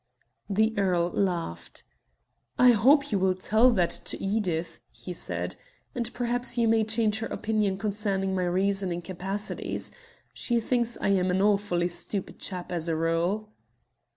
[0.49, 1.83] The earl laughed.
[2.57, 5.57] "I hope you will tell that to Edith," he said,
[5.93, 9.91] "and perhaps you may change her opinion concerning my reasoning capacities.
[10.33, 13.51] She thinks I am an awfully stupid chap as a rule."